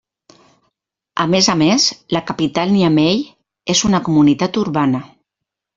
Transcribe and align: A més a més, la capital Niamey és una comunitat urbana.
A 1.25 1.27
més 1.33 1.49
a 1.55 1.55
més, 1.59 1.85
la 2.17 2.23
capital 2.31 2.75
Niamey 2.79 3.23
és 3.77 3.87
una 3.91 4.05
comunitat 4.11 4.63
urbana. 4.65 5.09